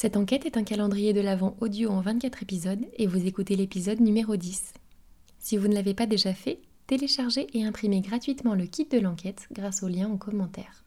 [0.00, 4.00] Cette enquête est un calendrier de l'Avent audio en 24 épisodes et vous écoutez l'épisode
[4.00, 4.72] numéro 10.
[5.38, 9.46] Si vous ne l'avez pas déjà fait, téléchargez et imprimez gratuitement le kit de l'enquête
[9.52, 10.84] grâce au lien en commentaire.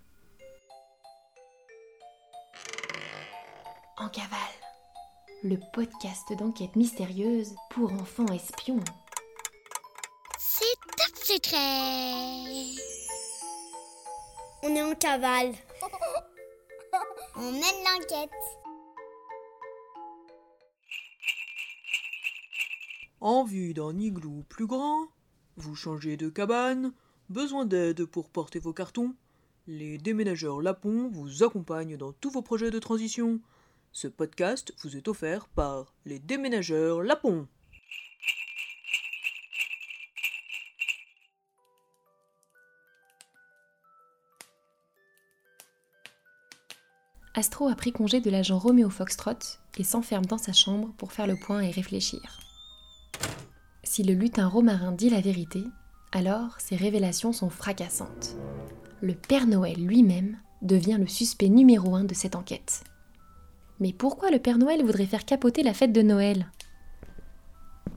[4.00, 4.40] En cavale,
[5.44, 8.84] le podcast d'enquête mystérieuse pour enfants espions.
[10.40, 10.66] C'est
[10.98, 11.62] top secret.
[14.64, 15.54] On est en cavale.
[17.36, 18.63] On mène l'enquête.
[23.26, 25.08] Envie d'un igloo plus grand
[25.56, 26.92] Vous changez de cabane
[27.30, 29.16] Besoin d'aide pour porter vos cartons
[29.66, 33.40] Les déménageurs Lapon vous accompagnent dans tous vos projets de transition.
[33.94, 37.48] Ce podcast vous est offert par les déménageurs Lapon.
[47.36, 51.26] Astro a pris congé de l'agent Roméo Foxtrot et s'enferme dans sa chambre pour faire
[51.26, 52.43] le point et réfléchir.
[53.94, 55.64] Si le lutin romarin dit la vérité,
[56.12, 58.36] alors ses révélations sont fracassantes.
[59.02, 62.84] Le Père Noël lui-même devient le suspect numéro un de cette enquête.
[63.80, 66.48] Mais pourquoi le Père Noël voudrait faire capoter la fête de Noël?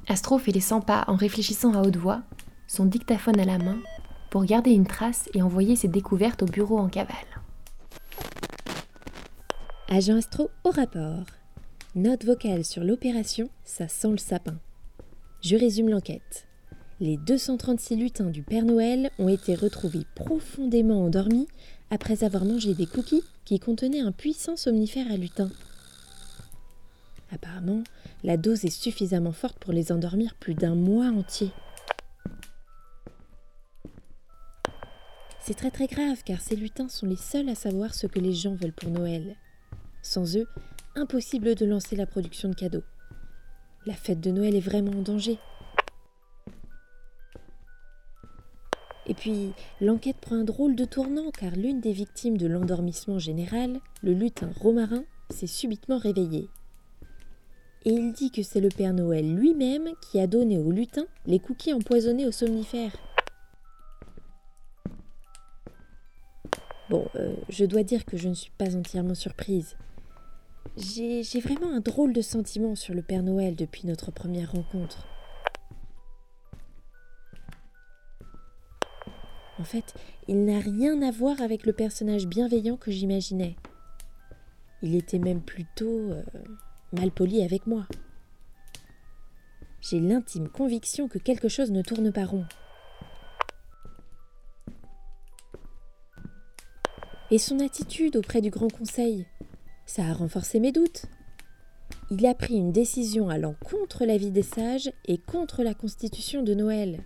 [0.07, 2.21] Astro fait les 100 pas en réfléchissant à haute voix,
[2.67, 3.79] son dictaphone à la main,
[4.29, 7.17] pour garder une trace et envoyer ses découvertes au bureau en cavale.
[9.89, 11.25] Agent Astro au rapport.
[11.95, 14.59] Note vocale sur l'opération, ça sent le sapin.
[15.49, 16.49] Je résume l'enquête.
[16.99, 21.47] Les 236 lutins du Père Noël ont été retrouvés profondément endormis
[21.89, 25.49] après avoir mangé des cookies qui contenaient un puissant somnifère à lutin.
[27.31, 27.85] Apparemment,
[28.25, 31.53] la dose est suffisamment forte pour les endormir plus d'un mois entier.
[35.39, 38.33] C'est très très grave car ces lutins sont les seuls à savoir ce que les
[38.33, 39.37] gens veulent pour Noël.
[40.03, 40.49] Sans eux,
[40.97, 42.83] impossible de lancer la production de cadeaux.
[43.87, 45.39] La fête de Noël est vraiment en danger.
[49.07, 53.79] Et puis, l'enquête prend un drôle de tournant car l'une des victimes de l'endormissement général,
[54.03, 56.49] le lutin romarin, s'est subitement réveillé.
[57.85, 61.39] Et il dit que c'est le Père Noël lui-même qui a donné au lutin les
[61.39, 62.91] cookies empoisonnés au somnifère.
[66.91, 69.77] Bon, euh, je dois dire que je ne suis pas entièrement surprise.
[70.77, 75.07] J'ai vraiment un drôle de sentiment sur le Père Noël depuis notre première rencontre.
[79.59, 79.95] En fait,
[80.29, 83.57] il n'a rien à voir avec le personnage bienveillant que j'imaginais.
[84.83, 86.23] Il était même plutôt euh,
[86.93, 87.87] mal poli avec moi.
[89.81, 92.45] J'ai l'intime conviction que quelque chose ne tourne pas rond.
[97.31, 99.27] Et son attitude auprès du Grand Conseil
[99.87, 101.07] ça a renforcé mes doutes.
[102.11, 106.43] Il a pris une décision allant contre la vie des sages et contre la constitution
[106.43, 107.03] de Noël.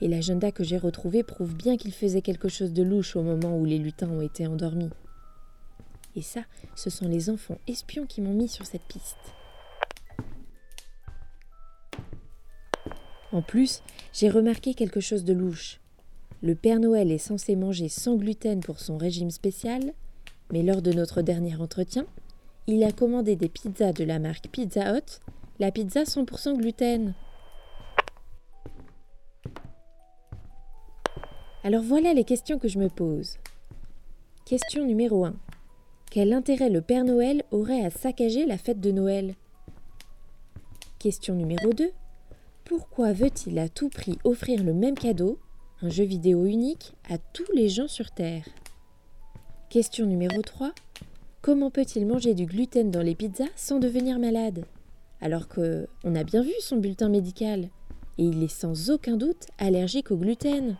[0.00, 3.56] Et l'agenda que j'ai retrouvé prouve bien qu'il faisait quelque chose de louche au moment
[3.56, 4.90] où les lutins ont été endormis.
[6.16, 6.42] Et ça,
[6.74, 9.16] ce sont les enfants espions qui m'ont mis sur cette piste.
[13.32, 13.82] En plus,
[14.12, 15.80] j'ai remarqué quelque chose de louche.
[16.42, 19.92] Le Père Noël est censé manger sans gluten pour son régime spécial,
[20.52, 22.06] mais lors de notre dernier entretien,
[22.66, 25.20] il a commandé des pizzas de la marque Pizza Hut,
[25.58, 27.14] la pizza 100% gluten.
[31.64, 33.38] Alors voilà les questions que je me pose.
[34.44, 35.34] Question numéro 1.
[36.10, 39.34] Quel intérêt le Père Noël aurait à saccager la fête de Noël?
[40.98, 41.90] Question numéro 2.
[42.64, 45.38] Pourquoi veut-il à tout prix offrir le même cadeau,
[45.82, 48.44] un jeu vidéo unique, à tous les gens sur Terre?
[49.68, 50.72] Question numéro 3.
[51.42, 54.64] Comment peut-il manger du gluten dans les pizzas sans devenir malade?
[55.20, 57.68] Alors que on a bien vu son bulletin médical
[58.16, 60.76] et il est sans aucun doute allergique au gluten.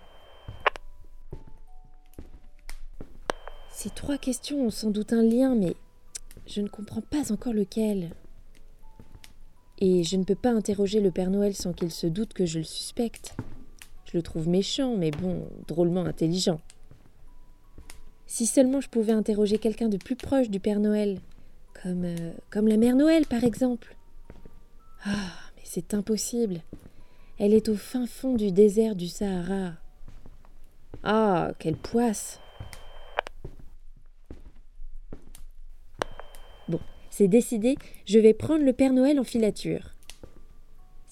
[3.72, 5.74] Ces trois questions ont sans doute un lien, mais
[6.47, 8.10] je ne comprends pas encore lequel.
[9.78, 12.59] Et je ne peux pas interroger le Père Noël sans qu'il se doute que je
[12.59, 13.36] le suspecte.
[14.04, 16.60] Je le trouve méchant, mais bon, drôlement intelligent.
[18.27, 21.21] Si seulement je pouvais interroger quelqu'un de plus proche du Père Noël,
[21.83, 23.97] comme, euh, comme la Mère Noël par exemple.
[25.05, 26.61] Ah, mais c'est impossible.
[27.39, 29.75] Elle est au fin fond du désert du Sahara.
[31.05, 32.41] Ah, quelle poisse
[36.69, 36.81] Bon,
[37.11, 37.77] c'est décidé,
[38.07, 39.93] je vais prendre le Père Noël en filature.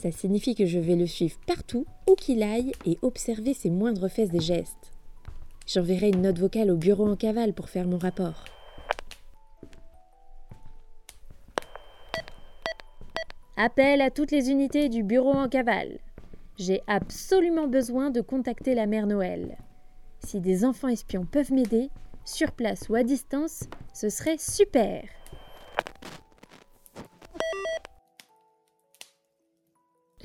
[0.03, 4.11] Ça signifie que je vais le suivre partout, où qu'il aille, et observer ses moindres
[4.11, 4.94] faits et gestes.
[5.67, 8.45] J'enverrai une note vocale au bureau en cavale pour faire mon rapport.
[13.57, 15.99] Appel à toutes les unités du bureau en cavale.
[16.59, 19.57] J'ai absolument besoin de contacter la mère Noël.
[20.19, 21.91] Si des enfants espions peuvent m'aider,
[22.25, 25.05] sur place ou à distance, ce serait super.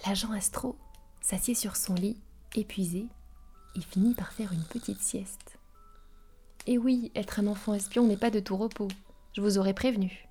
[0.06, 0.76] L'agent Astro
[1.22, 2.20] s'assied sur son lit,
[2.56, 3.08] épuisé,
[3.76, 5.58] et finit par faire une petite sieste.
[6.68, 8.90] Et oui, être un enfant espion n'est pas de tout repos,
[9.34, 10.28] je vous aurais prévenu.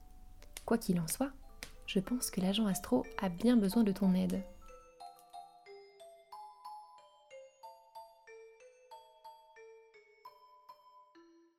[0.65, 1.31] Quoi qu'il en soit,
[1.87, 4.43] je pense que l'agent Astro a bien besoin de ton aide.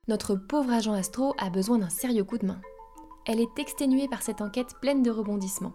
[0.08, 2.60] Notre pauvre agent Astro a besoin d'un sérieux coup de main.
[3.26, 5.74] Elle est exténuée par cette enquête pleine de rebondissements.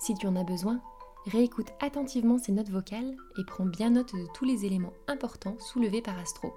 [0.00, 0.80] Si tu en as besoin,
[1.26, 6.02] réécoute attentivement ses notes vocales et prends bien note de tous les éléments importants soulevés
[6.02, 6.54] par Astro.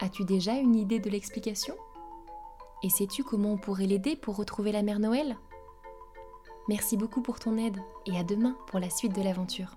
[0.00, 1.74] As-tu déjà une idée de l'explication?
[2.82, 5.36] Et sais-tu comment on pourrait l'aider pour retrouver la mère Noël?
[6.68, 9.76] Merci beaucoup pour ton aide et à demain pour la suite de l'aventure.